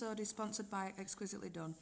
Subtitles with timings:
[0.00, 1.74] Episode is sponsored by Exquisitely Done.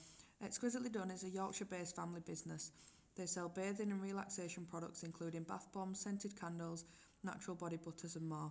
[0.45, 2.72] Exquisitely Done is a Yorkshire based family business.
[3.16, 6.84] They sell bathing and relaxation products, including bath bombs, scented candles,
[7.22, 8.50] natural body butters, and more.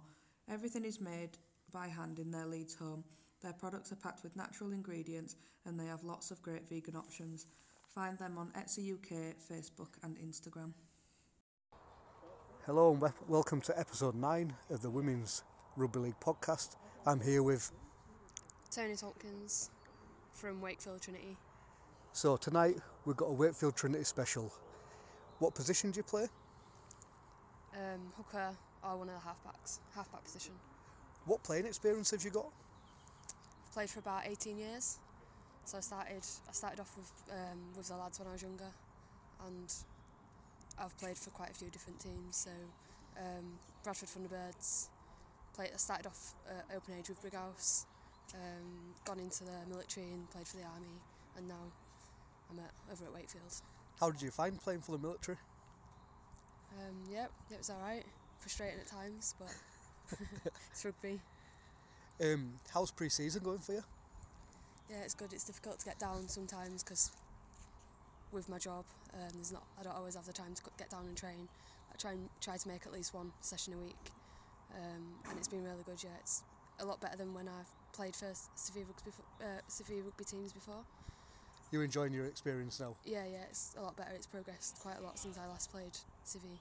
[0.50, 1.32] Everything is made
[1.74, 3.04] by hand in their Leeds home.
[3.42, 5.36] Their products are packed with natural ingredients
[5.66, 7.48] and they have lots of great vegan options.
[7.94, 10.72] Find them on Etsy UK, Facebook, and Instagram.
[12.66, 15.44] Hello and welcome to episode 9 of the Women's
[15.76, 16.78] Rugby League podcast.
[17.06, 17.70] I'm here with,
[18.72, 19.70] Tony Tompkins
[20.34, 21.38] from Wakefield Trinity.
[22.14, 24.52] so tonight we've got a Wakefield Trinity special.
[25.40, 26.28] What position do you play?
[27.74, 30.54] Um, hooker are one of the halfbacks, halfback position.
[31.26, 32.48] What playing experience have you got?
[33.68, 35.00] I've played for about 18 years.
[35.66, 38.72] So I started I started off with um, with the lads when I was younger,
[39.46, 39.74] and
[40.80, 42.38] I've played for quite a few different teams.
[42.38, 42.52] So
[43.20, 44.88] um, Bradford Thunderbirds.
[45.54, 47.86] Played, I started off uh, open age with Brighouse,
[48.34, 51.02] um, gone into the military and played for the army,
[51.38, 51.72] and now
[52.52, 53.62] I'm at, over at Wakefield.
[54.00, 55.38] How did you find playing for the military?
[56.78, 58.06] Um, yep, it was alright.
[58.40, 59.54] Frustrating at times, but
[60.72, 61.20] it's rugby.
[62.24, 63.84] Um, how's pre-season going for you?
[64.90, 65.34] Yeah, it's good.
[65.34, 67.12] It's difficult to get down sometimes because
[68.32, 69.64] with my job, um, there's not.
[69.80, 71.48] I don't always have the time to get down and train.
[71.92, 74.12] I try and try to make at least one session a week,
[74.76, 76.04] um, and it's been really good.
[76.04, 76.44] Yeah, it's
[76.80, 80.84] a lot better than when I've played for severe rugby, uh, severe rugby teams before.
[81.72, 82.96] You're enjoying your experience now?
[83.04, 84.12] Yeah, yeah, it's a lot better.
[84.16, 86.60] It's progressed quite a lot since I last played Civi.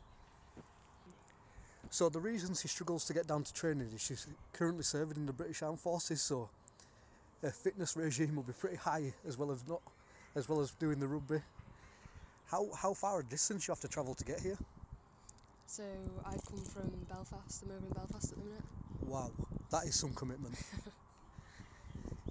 [1.90, 5.26] So the reasons he struggles to get down to training is she's currently serving in
[5.26, 6.48] the British Armed Forces, so
[7.42, 9.82] her fitness regime will be pretty high as well as not,
[10.34, 11.40] as well as doing the rugby.
[12.46, 14.58] How how far a distance you have to travel to get here?
[15.66, 15.84] So
[16.24, 17.62] I've come from Belfast.
[17.62, 18.62] I'm over in Belfast at the minute.
[19.02, 19.30] Wow,
[19.70, 20.54] that is some commitment.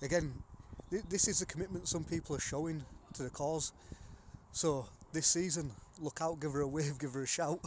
[0.06, 0.32] Again,
[0.92, 2.86] th- this is the commitment some people are showing
[3.16, 3.74] to the cause.
[4.52, 7.60] So this season, look out, give her a wave, give her a shout.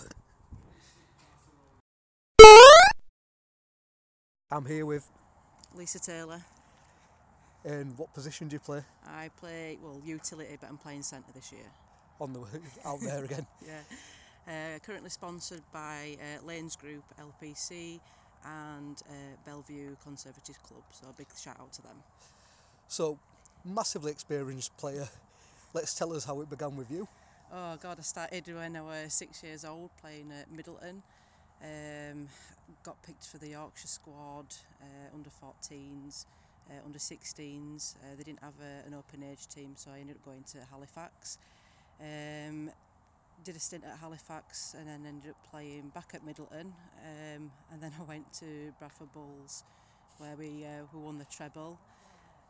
[4.50, 5.06] I'm here with,
[5.74, 6.40] Lisa Taylor.
[7.64, 11.52] and what position do you play I play well utility, but I'm playing centre this
[11.52, 11.66] year.
[12.20, 12.40] on the
[12.84, 13.46] out there again?
[13.66, 13.80] Yeah.
[14.46, 18.00] Uh, currently sponsored by uh, Lanes Group, LPC,
[18.44, 19.12] and uh,
[19.44, 20.82] Bellevue Conservative Club.
[20.90, 21.96] So a big shout out to them.
[22.88, 23.18] So,
[23.64, 25.08] massively experienced player.
[25.74, 27.06] Let's tell us how it began with you.
[27.52, 31.02] Oh God, I started when I was six years old playing at Middleton.
[31.62, 32.28] Um,
[32.82, 34.46] got picked for the Yorkshire squad,
[34.80, 36.26] uh, under 14s,
[36.70, 37.96] uh, under 16s.
[37.96, 40.58] Uh, they didn't have a, an open age team, so I ended up going to
[40.70, 41.38] Halifax.
[42.00, 42.70] Um,
[43.44, 46.72] did a stint at Halifax and then ended up playing back at Middleton.
[47.04, 49.64] Um, and then I went to Bradford Bulls
[50.18, 51.78] where we, uh, we won the treble.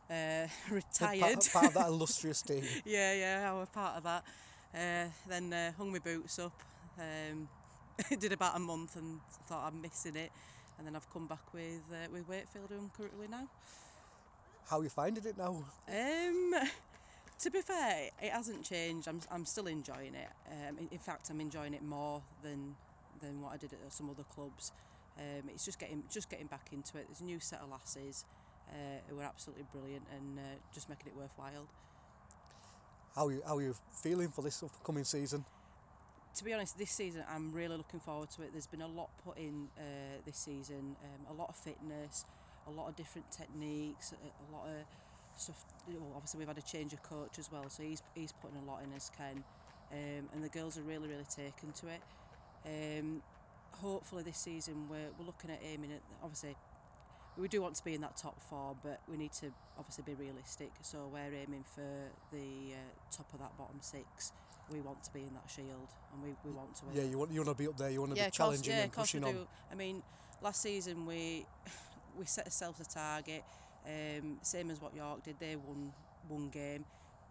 [0.09, 1.21] Uh, retired.
[1.21, 2.63] Part, part of that illustrious team.
[2.85, 4.23] yeah, yeah, I was part of that.
[4.73, 6.53] Uh, then uh, hung my boots up.
[6.97, 7.47] Um,
[8.19, 10.31] did about a month and thought I'm missing it.
[10.77, 13.47] And then I've come back with uh, with Wakefield, who I'm currently now.
[14.69, 15.63] How you finding it now?
[15.91, 16.53] Um,
[17.39, 19.07] To be fair, it hasn't changed.
[19.07, 20.29] I'm, I'm still enjoying it.
[20.51, 22.75] Um, in, in fact, I'm enjoying it more than
[23.21, 24.71] than what I did at some other clubs.
[25.17, 27.05] Um, it's just getting just getting back into it.
[27.07, 28.25] There's a new set of lasses
[28.69, 30.41] uh, who are absolutely brilliant and uh,
[30.73, 31.67] just making it worthwhile.
[33.15, 35.43] How are you, how are you feeling for this upcoming season?
[36.35, 38.51] To be honest, this season I'm really looking forward to it.
[38.51, 39.81] There's been a lot put in uh,
[40.25, 42.25] this season, um, a lot of fitness,
[42.67, 44.85] a lot of different techniques, a, a lot of
[45.39, 45.63] stuff.
[45.87, 48.65] know, obviously, we've had a change of coach as well, so he's he's putting a
[48.69, 49.43] lot in as Ken,
[49.91, 52.01] um, and the girls are really really taken to it.
[52.65, 53.21] Um,
[53.71, 56.55] hopefully, this season we're we're looking at aiming at obviously.
[57.37, 59.45] We do want to be in that top four, but we need to
[59.77, 60.71] obviously be realistic.
[60.81, 64.33] So we're aiming for the uh, top of that bottom six
[64.71, 66.95] we want to be in that shield and we, we want to win.
[66.95, 67.89] Yeah, you want you want to be up there.
[67.89, 69.33] You want to yeah, be course- challenging yeah, and pushing on.
[69.33, 69.47] do.
[69.71, 70.03] I mean,
[70.41, 71.45] last season we
[72.17, 73.43] we set ourselves a target,
[73.85, 75.35] um, same as what York did.
[75.39, 75.91] They won
[76.27, 76.85] one game.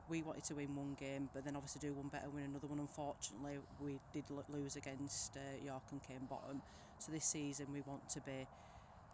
[0.09, 2.79] We wanted to win one game, but then obviously do one better, win another one.
[2.81, 6.63] Unfortunately, we did lose against uh, York and came bottom.
[6.99, 8.47] So this season we want to be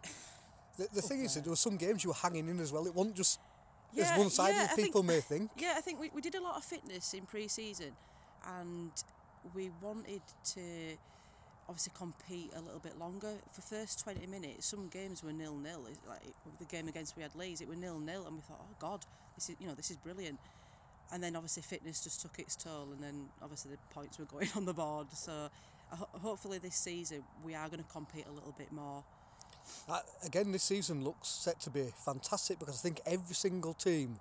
[0.79, 1.41] The, the thing is, there.
[1.41, 2.87] that there were some games you were hanging in as well.
[2.87, 3.39] It wasn't just
[3.93, 5.51] as Yeah, one-sided yeah, as I think- people may think.
[5.57, 7.93] Yeah, I think we, we did a lot of fitness in pre-season,
[8.59, 8.91] and
[9.55, 10.23] we wanted
[10.55, 10.97] to
[11.69, 13.33] obviously compete a little bit longer.
[13.53, 15.83] For first twenty minutes, some games were nil nil.
[16.09, 16.23] Like
[16.59, 19.05] the game against we had Leeds, it were nil nil, and we thought, oh God,
[19.35, 20.39] this is you know this is brilliant.
[21.13, 24.49] And then obviously fitness just took its toll, and then obviously the points were going
[24.57, 25.09] on the board.
[25.13, 25.49] So
[25.91, 29.05] hopefully this season we are going to compete a little bit more.
[29.89, 34.19] Uh, again, this season looks set to be fantastic because I think every single team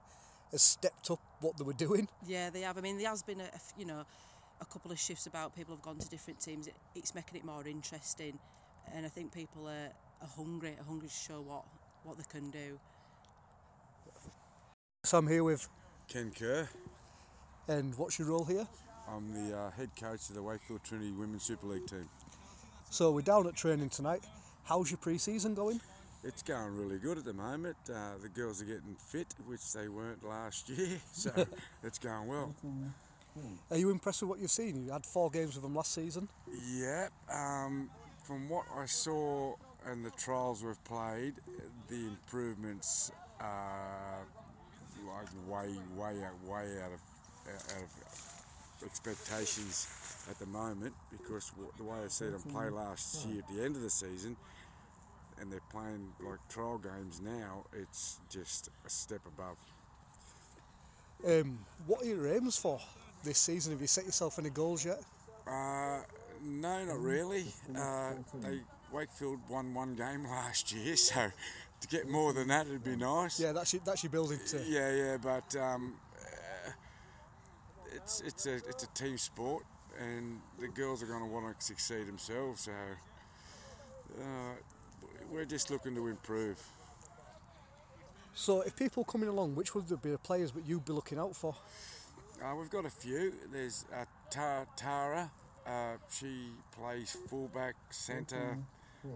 [0.52, 2.08] has stepped up what they were doing.
[2.26, 2.78] Yeah, they have.
[2.78, 4.06] I mean, there has been a, a you know
[4.62, 5.56] a couple of shifts about.
[5.56, 6.68] People have gone to different teams.
[6.68, 8.40] It, it's making it more interesting,
[8.94, 9.92] and I think people are,
[10.22, 11.64] are hungry, are hungry to show what
[12.04, 12.80] what they can do.
[15.06, 15.68] So I'm here with,
[16.08, 16.68] Ken Kerr.
[17.68, 18.66] and what's your role here?
[19.10, 22.08] I'm the uh, head coach of the Wakefield Trinity Women's Super League team.
[22.90, 24.24] So we're down at training tonight.
[24.64, 25.82] How's your pre-season going?
[26.24, 27.76] It's going really good at the moment.
[27.90, 31.32] Uh, the girls are getting fit, which they weren't last year, so
[31.84, 32.56] it's going well.
[33.72, 34.86] Are you impressed with what you've seen?
[34.86, 36.30] You had four games with them last season.
[36.76, 37.90] Yeah, um,
[38.24, 41.34] from what I saw and the trials we've played,
[41.90, 44.26] the improvements are
[45.08, 47.00] like way, way out, way out of,
[47.48, 49.88] out of expectations
[50.30, 53.76] at the moment because the way I see them play last year at the end
[53.76, 54.38] of the season,
[55.40, 59.58] and they're playing like trial games now, it's just a step above.
[61.26, 62.80] Um, what are your aims for
[63.24, 63.74] this season?
[63.74, 65.02] Have you set yourself any goals yet?
[65.48, 66.00] Uh,
[66.44, 67.46] no, not really.
[67.76, 68.12] Uh,
[68.42, 68.60] they
[68.92, 71.32] Wakefield won one game last year, so
[71.82, 73.40] to get more than that would be nice.
[73.40, 74.64] Yeah, that's your, that's your building to.
[74.68, 76.72] yeah, yeah, but um, uh,
[77.96, 79.66] it's it's a it's a team sport,
[80.00, 82.62] and the girls are going to want to succeed themselves.
[82.62, 82.72] So
[84.20, 84.54] uh,
[85.32, 86.62] we're just looking to improve.
[88.36, 91.36] So if people coming along, which would be the players that you'd be looking out
[91.36, 91.56] for?
[92.42, 93.34] Uh, we've got a few.
[93.52, 95.32] There's uh, Ta- Tara.
[95.66, 98.58] Uh, she plays fullback, centre,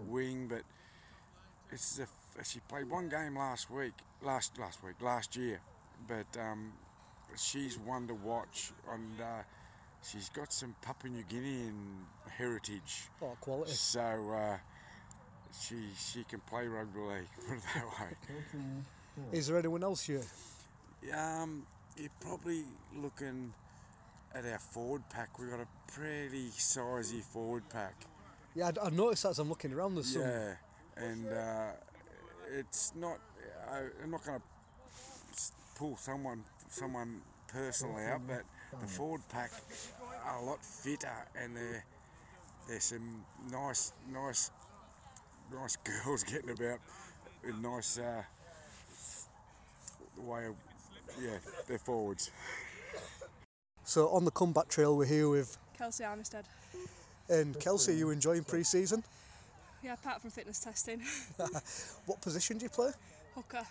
[0.06, 0.62] wing, but
[1.70, 2.06] it's a
[2.44, 3.92] she played one game last week,
[4.22, 5.60] last last week, last year,
[6.06, 6.72] but um,
[7.36, 8.70] she's one to watch.
[8.90, 9.42] And uh,
[10.02, 11.74] she's got some Papua New Guinean
[12.30, 13.72] heritage, Oh, quality.
[13.72, 14.56] so uh,
[15.60, 17.28] she she can play rugby league.
[17.46, 19.36] Put it that way.
[19.38, 20.22] Is there anyone else you?
[21.14, 21.66] Um,
[21.98, 22.64] you're probably
[22.96, 23.52] looking
[24.34, 25.38] at our forward pack.
[25.38, 27.94] We've got a pretty sizey forward pack.
[28.54, 29.94] Yeah, I, I noticed that as I'm looking around.
[29.94, 30.22] There's some.
[30.22, 30.54] Yeah,
[30.96, 31.70] and uh,
[32.56, 33.18] it's not.
[33.70, 34.44] I, I'm not going to
[35.76, 38.42] pull someone someone personally out, but
[38.80, 39.50] the forward pack
[40.24, 41.84] are a lot fitter, and there
[42.68, 44.50] there's some nice nice
[45.52, 46.80] nice girls getting about
[47.44, 48.22] with nice uh,
[50.18, 50.54] way of
[51.20, 52.30] yeah, they're forwards.
[53.84, 55.56] So on the comeback trail, we're here with.
[55.76, 56.44] Kelsey Armistead.
[57.28, 59.02] And Kelsey, are you enjoying pre-season?
[59.82, 61.02] Yeah, apart from fitness testing,
[62.06, 62.90] What position do you play?
[63.34, 63.64] hooker.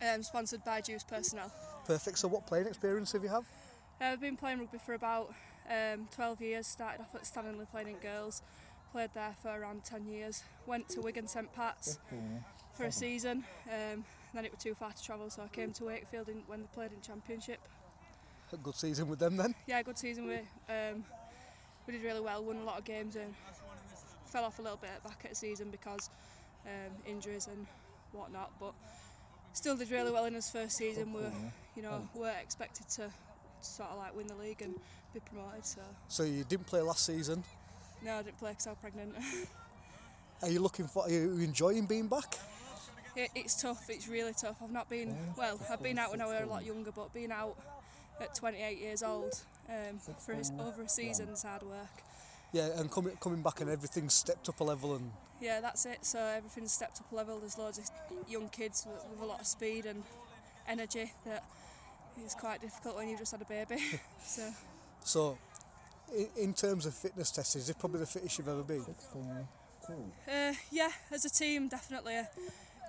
[0.00, 1.50] Um, sponsored by Juice Personnel.
[1.86, 2.18] Perfect.
[2.18, 3.44] So what playing experience have you have?
[4.00, 5.32] Uh, I've been playing rugby for about
[5.68, 6.66] um, 12 years.
[6.66, 8.42] Started off at Stanley playing in girls.
[8.92, 10.44] Played there for around 10 years.
[10.66, 11.98] Went to Wigan St Pat's
[12.74, 13.44] for a season.
[13.68, 14.04] Um,
[14.36, 16.68] then it was too far to travel, so I came to Wakefield in, when they
[16.74, 17.58] played in Championship.
[18.52, 19.54] A good season with them then.
[19.66, 20.26] Yeah, good season.
[20.28, 20.36] We
[20.72, 21.04] um,
[21.86, 22.44] we did really well.
[22.44, 23.34] Won a lot of games and
[24.24, 26.10] fell off a little bit back at the season because
[26.64, 27.66] um, injuries and
[28.12, 28.52] whatnot.
[28.60, 28.72] But
[29.52, 31.12] still did really well in his first season.
[31.12, 31.22] We,
[31.74, 33.10] you know, were expected to
[33.62, 34.74] sort of like win the league and
[35.12, 35.64] be promoted.
[35.66, 37.42] So So you didn't play last season.
[38.04, 39.14] no, I didn't play because I was pregnant.
[40.42, 41.04] Are you looking for?
[41.04, 42.38] Are you enjoying being back?
[43.16, 43.88] It, it's tough.
[43.88, 44.56] It's really tough.
[44.62, 45.58] I've not been well.
[45.70, 47.56] I've been out when I was a lot younger, but being out
[48.20, 52.02] at 28 years old um, for a, over a season is hard work.
[52.52, 56.04] Yeah, and coming coming back and everything's stepped up a level and Yeah, that's it.
[56.04, 57.38] So everything's stepped up a level.
[57.38, 57.90] There's loads of
[58.28, 60.02] young kids with, with a lot of speed and
[60.68, 61.44] energy that
[62.24, 63.82] is quite difficult when you've just had a baby.
[64.24, 64.50] so
[65.04, 65.38] so.
[66.16, 68.84] In, in terms of fitness testing, is it probably the fittest you've ever been?
[70.28, 72.20] uh, yeah, as a team, definitely.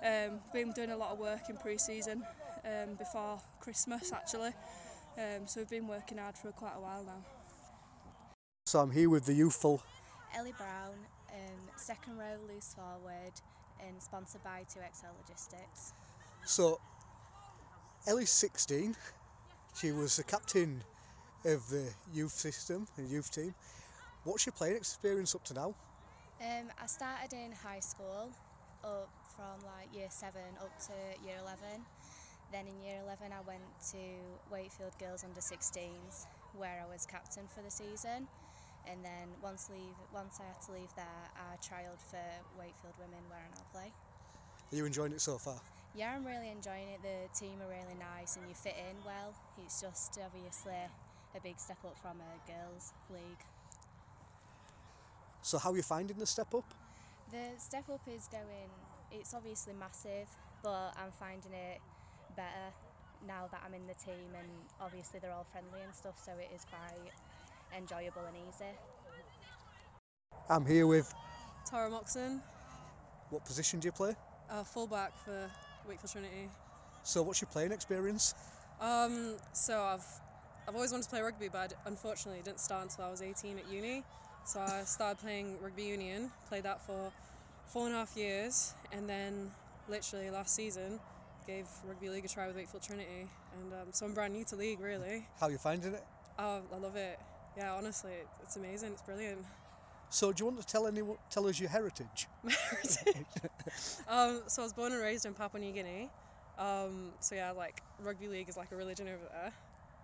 [0.04, 2.22] Um, been doing a lot of work in pre-season
[2.64, 4.52] um, before Christmas actually.
[5.16, 7.24] Um, so we've been working hard for quite a while now.
[8.66, 9.82] So I'm here with the youthful.
[10.36, 10.94] Ellie Brown,
[11.32, 13.32] um, second row loose forward,
[13.86, 15.94] and sponsored by 2XL Logistics.
[16.44, 16.78] So
[18.06, 18.94] Ellie's 16.
[19.74, 20.82] She was the captain
[21.44, 23.54] of the youth system, the youth team.
[24.24, 25.74] What's your playing experience up to now?
[26.40, 28.30] Um, I started in high school,
[28.84, 31.62] up from like year seven up to year 11.
[32.50, 33.62] Then in year 11, I went
[33.94, 34.02] to
[34.50, 36.26] Wakefield Girls Under 16s,
[36.58, 38.26] where I was captain for the season.
[38.90, 42.24] And then once leave, once I had to leave there, I trialled for
[42.58, 43.92] Wakefield Women, where I now play.
[44.72, 45.60] Are you enjoying it so far?
[45.94, 47.00] Yeah, I'm really enjoying it.
[47.02, 49.34] The team are really nice and you fit in well.
[49.62, 50.74] It's just obviously
[51.36, 53.44] a big step up from a girls' league.
[55.42, 56.64] So how are you finding the step up?
[57.30, 58.72] The step up is going,
[59.12, 60.28] it's obviously massive,
[60.62, 61.80] but I'm finding it
[62.36, 62.72] better
[63.26, 64.48] now that I'm in the team and
[64.80, 67.12] obviously they're all friendly and stuff, so it is quite
[67.76, 68.72] enjoyable and easy.
[70.48, 71.12] I'm here with
[71.68, 72.40] Tara Moxon,
[73.30, 74.14] what position do you play?
[74.50, 75.50] uh, fullback for
[75.86, 76.48] Wakefield Trinity.
[77.02, 78.34] So what's your playing experience?
[78.80, 80.04] Um, so I've
[80.66, 83.22] I've always wanted to play rugby, but I d- unfortunately didn't start until I was
[83.22, 84.04] 18 at uni.
[84.44, 87.10] So I started playing rugby union, played that for
[87.68, 89.50] four and a half years, and then
[89.88, 90.98] literally last season
[91.46, 93.28] gave rugby league a try with Wakefield Trinity,
[93.60, 95.26] and um, so I'm brand new to league really.
[95.40, 96.04] How are you finding it?
[96.38, 97.18] Oh, I love it.
[97.56, 98.92] Yeah, honestly, it's amazing.
[98.92, 99.44] It's brilliant.
[100.10, 102.26] So do you want to tell anyone tell us your heritage?
[104.08, 106.08] Um, so I was born and raised in Papua New Guinea.
[106.58, 109.52] Um, so yeah, like rugby league is like a religion over there.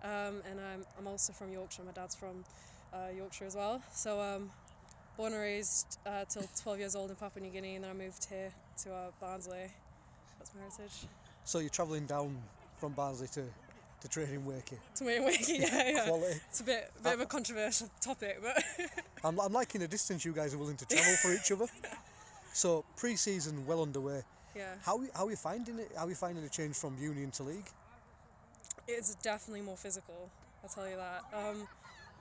[0.03, 1.81] Um, and I'm, I'm also from Yorkshire.
[1.83, 2.45] My dad's from
[2.93, 3.81] uh, Yorkshire as well.
[3.91, 4.51] So um,
[5.17, 7.93] born and raised uh, till 12 years old in Papua New Guinea, and then I
[7.93, 8.51] moved here
[8.83, 9.67] to uh, Barnsley.
[10.39, 11.07] That's my heritage.
[11.43, 12.35] So you're travelling down
[12.77, 13.43] from Barnsley to
[14.01, 14.77] to train in Wakey.
[14.95, 16.07] To me, Wakey, yeah, yeah.
[16.07, 16.39] Quality.
[16.49, 18.61] It's a bit, bit of a controversial topic, but
[19.23, 21.65] I'm, I'm liking the distance you guys are willing to travel for each other.
[22.53, 24.21] So pre-season well underway.
[24.55, 24.73] yeah.
[24.83, 25.91] How how are you finding it?
[25.97, 27.69] How are you finding the change from union to league?
[28.87, 30.29] It's definitely more physical.
[30.63, 31.23] I'll tell you that.
[31.33, 31.67] Um,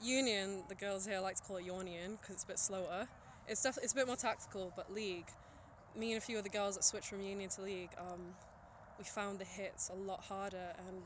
[0.03, 3.07] union, the girls here like to call it Union because it's a bit slower.
[3.49, 5.27] It's def- it's a bit more tactical, but league,
[5.97, 8.21] me and a few of the girls that switched from Union to league, um,
[8.99, 11.03] we found the hits a lot harder and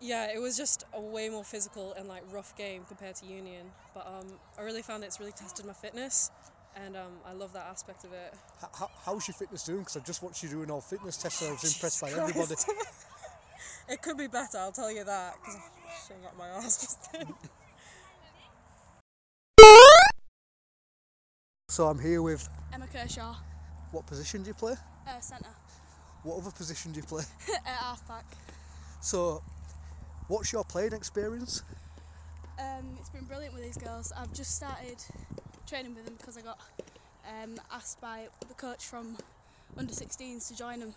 [0.00, 3.66] yeah, it was just a way more physical and like rough game compared to Union.
[3.94, 4.26] But um,
[4.58, 6.32] I really found that it's really tested my fitness,
[6.74, 8.34] and um, I love that aspect of it.
[8.60, 9.80] How, how, how's your fitness doing?
[9.80, 12.56] Because I've just watched you doing all fitness tests and I was impressed by everybody.
[13.88, 17.12] It could be better, I'll tell you that, because I've showing up my ass just
[17.12, 17.26] then.
[21.72, 23.34] So I'm here with Emma Kershaw,
[23.92, 24.74] what position do you play?
[25.08, 25.48] uh, centre,
[26.22, 27.24] What other position do you play?
[27.66, 28.26] at half back.
[29.00, 29.42] So
[30.28, 31.62] what's your playing experience?
[32.58, 34.12] Um, it's been brilliant with these girls.
[34.14, 35.02] I've just started
[35.66, 36.58] training with them because I got
[37.26, 39.16] um, asked by the coach from
[39.78, 40.92] under 16s to join them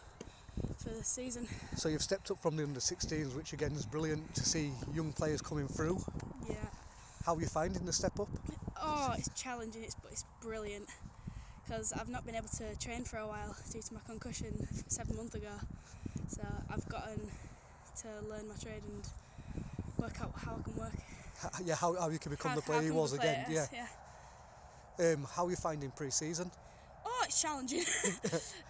[0.83, 1.47] for the season.
[1.77, 5.13] So you've stepped up from the under 16s, which again is brilliant to see young
[5.13, 6.03] players coming through.
[6.49, 6.55] Yeah.
[7.25, 8.27] How are you finding the step up?
[8.81, 10.85] Oh, it's challenging, it's, but it's brilliant
[11.63, 15.15] because I've not been able to train for a while due to my concussion seven
[15.15, 15.49] months ago.
[16.27, 17.19] So I've gotten
[18.01, 19.01] to learn my trade and
[19.97, 20.93] work out how I can work.
[21.43, 23.43] H- Yeah, how, how you can become how, the player you was again.
[23.45, 23.87] player, Yeah.
[24.99, 25.13] yeah.
[25.13, 26.51] Um, how are you finding pre-season?
[27.05, 27.83] Oh, it's challenging.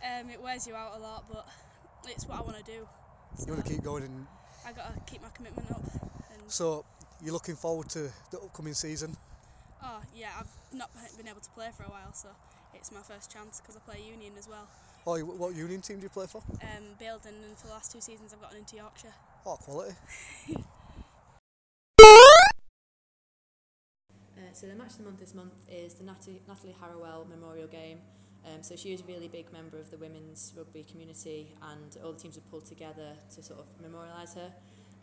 [0.03, 1.45] um, it wears you out a lot, but
[2.05, 2.87] it's what I want to do.
[3.45, 4.25] You want to keep going, and
[4.65, 5.83] I gotta keep my commitment up.
[6.33, 6.85] And so
[7.23, 9.15] you're looking forward to the upcoming season.
[9.83, 12.29] oh yeah, I've not been able to play for a while, so
[12.73, 14.67] it's my first chance because I play Union as well.
[15.07, 16.41] Oh, what union team do you play for?
[16.63, 19.13] Um, Baildon, and for the last two seasons I've gotten into Yorkshire.
[19.45, 19.95] Oh, quality.
[24.37, 27.67] Uh, so the match of the month this month is the Natalie, Natalie Harrowell Memorial
[27.67, 27.99] Game.
[28.45, 32.11] Um, so she is a really big member of the women's rugby community and all
[32.11, 34.51] the teams have pulled together to sort of memorialise her.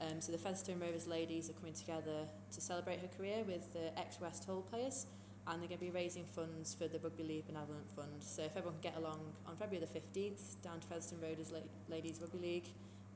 [0.02, 3.96] Um, so the Featherstone Rovers ladies are coming together to celebrate her career with the
[3.96, 5.06] ex-West Hull players
[5.46, 8.10] and they're going to be raising funds for the Rugby League Benevolent Fund.
[8.20, 11.60] So if everyone can get along on February the 15th down to Featherstone Rovers La-
[11.88, 12.68] Ladies Rugby League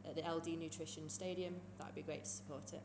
[0.09, 2.83] at the LD Nutrition Stadium, that would be great to support it.